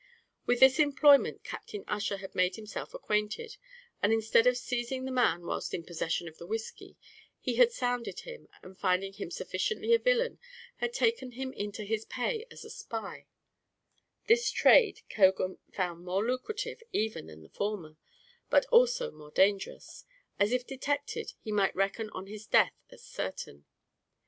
[0.47, 3.57] With this employment Captain Ussher had made himself acquainted,
[4.01, 6.97] and instead of seizing the man whilst in possession of the whiskey,
[7.39, 10.39] he had sounded him, and finding him sufficiently a villain,
[10.77, 13.27] had taken him into his pay as a spy;
[14.25, 17.95] this trade Cogan found more lucrative even than the former,
[18.49, 20.05] but also more dangerous;
[20.39, 23.65] as if detected he might reckon on his death as certain.